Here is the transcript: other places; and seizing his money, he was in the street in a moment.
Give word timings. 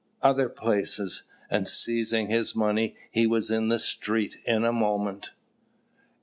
other 0.23 0.49
places; 0.49 1.21
and 1.47 1.67
seizing 1.67 2.27
his 2.31 2.55
money, 2.55 2.95
he 3.11 3.27
was 3.27 3.51
in 3.51 3.67
the 3.67 3.77
street 3.77 4.35
in 4.47 4.65
a 4.65 4.73
moment. 4.73 5.29